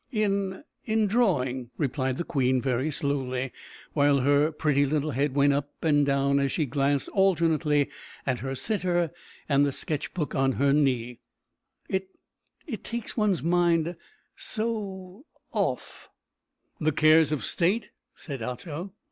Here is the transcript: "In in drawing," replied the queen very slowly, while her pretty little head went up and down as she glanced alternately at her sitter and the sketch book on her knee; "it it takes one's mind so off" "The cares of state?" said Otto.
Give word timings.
"In 0.11 0.63
in 0.83 1.05
drawing," 1.05 1.69
replied 1.77 2.17
the 2.17 2.23
queen 2.23 2.59
very 2.59 2.89
slowly, 2.89 3.51
while 3.93 4.21
her 4.21 4.51
pretty 4.51 4.83
little 4.83 5.11
head 5.11 5.35
went 5.35 5.53
up 5.53 5.71
and 5.83 6.03
down 6.03 6.39
as 6.39 6.51
she 6.51 6.65
glanced 6.65 7.07
alternately 7.09 7.87
at 8.25 8.39
her 8.39 8.55
sitter 8.55 9.11
and 9.47 9.63
the 9.63 9.71
sketch 9.71 10.11
book 10.15 10.33
on 10.33 10.53
her 10.53 10.73
knee; 10.73 11.19
"it 11.87 12.07
it 12.65 12.83
takes 12.83 13.15
one's 13.15 13.43
mind 13.43 13.95
so 14.35 15.27
off" 15.51 16.09
"The 16.81 16.91
cares 16.91 17.31
of 17.31 17.45
state?" 17.45 17.91
said 18.15 18.41
Otto. 18.41 18.93